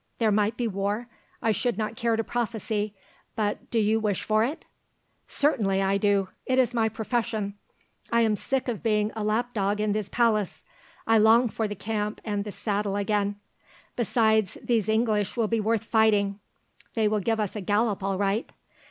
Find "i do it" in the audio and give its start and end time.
5.83-6.57